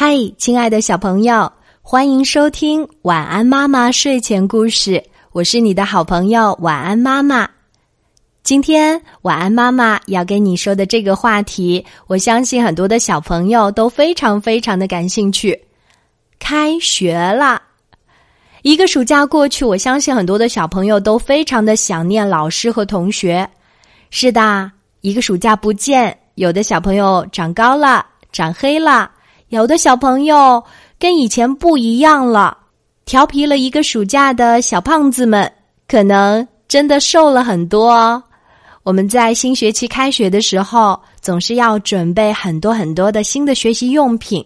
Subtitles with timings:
[0.00, 1.52] 嗨，亲爱的小朋友，
[1.82, 5.02] 欢迎收听晚安妈妈睡前故事。
[5.32, 7.48] 我是你的好朋友晚安妈妈。
[8.44, 15.60] 今天晚安妈妈要跟你说的这个话题，我相信很多的小朋友都非常非常的感兴趣。
[16.38, 17.60] 开学了，
[18.62, 23.50] 一个暑假过去，我相信很多的小朋友都非常的想念老师和同学。
[24.10, 24.70] 是的，
[25.00, 29.10] 一个暑假不见，有的小朋友长高了，长黑了。
[29.48, 30.62] 有的小朋友
[30.98, 32.56] 跟以前不一样了，
[33.06, 35.50] 调皮了一个暑假的小胖子们，
[35.88, 37.90] 可能真的瘦了很多。
[37.90, 38.22] 哦
[38.84, 44.42] 我们在新学期开学的时候，总是要准备很多很多的新的学习用品。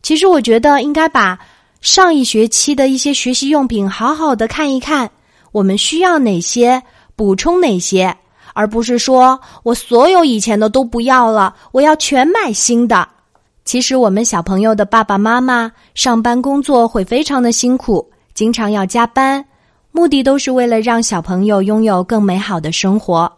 [0.00, 1.36] 其实，我觉得应该把
[1.80, 5.10] 上一学期的一些学习用品好好的看一看，
[5.50, 6.80] 我们需要哪些，
[7.16, 8.16] 补充哪些，
[8.54, 13.08] 而不是说我所有以前的都不要了，我要全买新的。
[13.70, 19.44] 其实，我们小朋友的爸爸妈妈上班工作会非常的辛苦，经常要加班，
[19.92, 23.32] 目的都是为了让小朋友拥有更美好的生活。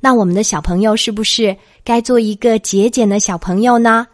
[0.00, 4.04] 那我们的小朋友是不是该做一个节俭的小朋友呢？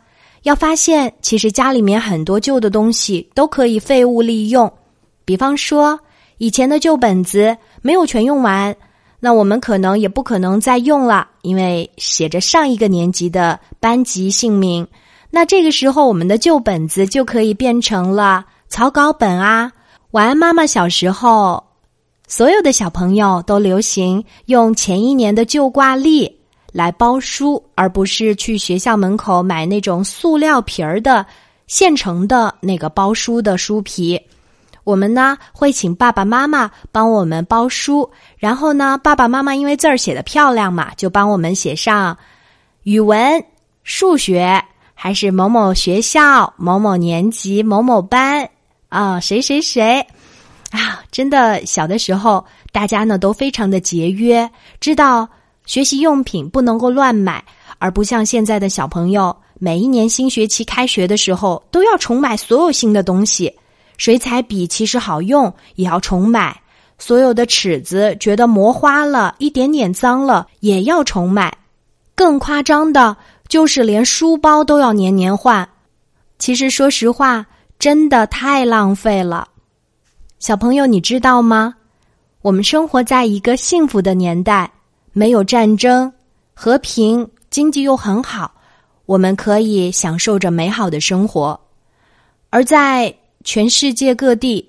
[0.42, 4.70] 要发现，其实家里面很多旧的东西都可以废物利用。
[5.24, 5.98] 比方说，
[6.36, 8.76] 以前的旧本子没有全用完，
[9.18, 14.86] 那我们可能也不可能再用了，因为写着上一个年级的班级姓名。
[15.34, 19.72] 那这个时候，我们的旧本子就可以变成了草稿本啊。
[20.12, 20.64] 晚安，妈妈。
[20.64, 21.60] 小时候，
[22.28, 26.38] 所有的小朋友都流行用前一年的旧挂历
[26.70, 31.27] 来包书，而不是去学校门口买那种塑料皮儿的
[31.66, 34.20] 现成的那个包书的书皮。
[34.84, 42.16] 我们呢会请爸爸妈妈帮我们包书，然后呢，爸爸妈妈因为字儿写的漂亮嘛，就帮我们写上
[42.84, 43.44] 语文、
[43.82, 44.64] 数学。
[44.94, 48.48] 还是某某学校某某年级某某班
[48.88, 50.06] 啊，谁谁谁
[50.70, 51.02] 啊！
[51.10, 54.48] 真的，小的时候大家呢都非常的节约，
[54.80, 55.28] 知道
[55.66, 57.44] 学习用品不能够乱买，
[57.78, 63.52] 而不像现在的小朋友，每一年新学期开学的时候都要重买所有新的东西。
[63.96, 66.52] 水彩笔其实好用，也要重买；
[66.98, 71.56] 所有的尺子觉得磨花了一点点脏了，也要重买。
[72.14, 73.16] 更夸张的。
[73.54, 75.68] 就是连书包都要年年换，
[76.40, 77.46] 其实说实话，
[77.78, 79.46] 真的太浪费了。
[80.40, 81.72] 小朋友，你知道吗？
[82.42, 84.68] 我们生活在一个幸福的年代，
[85.12, 86.12] 没有战争，
[86.52, 88.52] 和平，经济又很好，
[89.06, 91.60] 我们可以享受着美好的生活。
[92.50, 94.68] 而在全世界各地，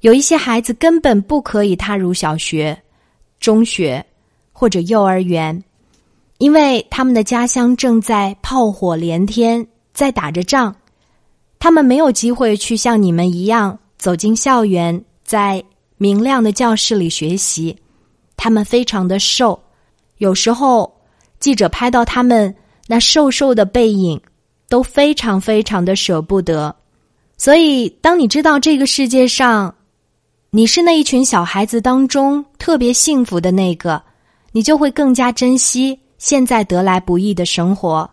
[0.00, 2.76] 有一些孩子根本不可以踏入小学、
[3.38, 4.04] 中学
[4.50, 5.62] 或者幼儿园。
[6.44, 10.74] 因为他们的家乡正在炮火连天，在打着仗，
[11.58, 15.64] 他们没有机会去像你们一样走进校园，在
[15.96, 17.74] 明亮的教室里学习。
[18.36, 19.58] 他们非常的瘦，
[20.18, 20.94] 有时候
[21.40, 22.54] 记者拍到他们
[22.86, 24.20] 那瘦瘦的背影，
[24.68, 26.76] 都非常非常的舍不得。
[27.38, 29.74] 所以，当你知道这个世界上，
[30.50, 34.02] 你是那一群小孩子当中特别幸福的那个，
[34.52, 35.98] 你就会更加珍惜。
[36.24, 38.08] 现在得来不易的生活，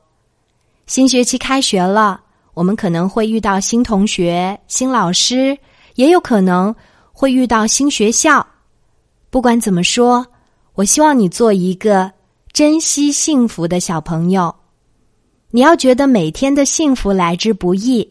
[0.85, 2.19] 新学期开学了，
[2.53, 5.57] 我们可能会遇到新同学、新老师，
[5.95, 6.75] 也有可能
[7.13, 8.45] 会遇到新学校。
[9.29, 10.27] 不管怎么说，
[10.73, 12.11] 我希望你做一个
[12.51, 14.53] 珍惜幸福的小朋友。
[15.51, 18.05] 你要觉得每天的幸福来之不易。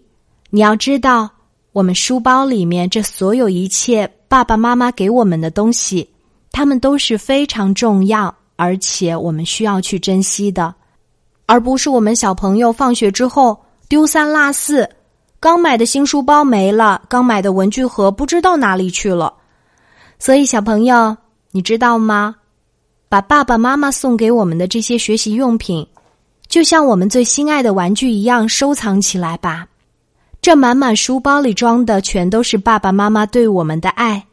[0.49, 1.28] 你要知道，
[1.72, 6.09] 我们书包里面这所有一切，爸爸妈妈给我们的东西，
[6.50, 8.34] 他们都是非常重要。
[8.60, 10.75] 而且我们需要去珍惜的，
[11.47, 14.87] 而不是我们小朋友放学之后丢三落四，
[15.41, 19.32] 刚买的新书包没了，刚买的文具盒不知道哪里去了。
[20.19, 21.16] 所以小朋友，
[21.53, 22.37] 你知道吗？
[23.09, 25.87] 把爸爸妈妈送给我们的这些学习用品，
[26.47, 29.66] 就像我们最心爱的玩具一样收藏起来吧。
[30.42, 34.27] 这满满书包里装的全都是爸爸妈妈对我们的爱，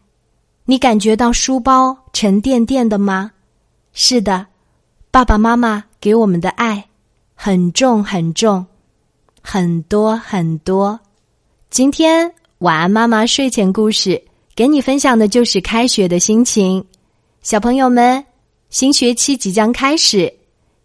[0.66, 3.32] 你感觉到书包沉甸甸的吗？
[4.00, 4.46] 是的，
[5.10, 6.88] 爸爸妈妈给我们的爱
[7.34, 8.64] 很重很重，
[9.42, 11.00] 很多很多。
[11.72, 14.24] 今天晚安妈妈睡前故事
[14.54, 16.86] 给你分享的就是开学的心情。
[17.42, 18.24] 小朋友们，
[18.70, 20.32] 新学期即将开始，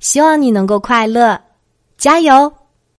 [0.01, 1.39] 希望你能够快乐，
[1.99, 2.51] 加油！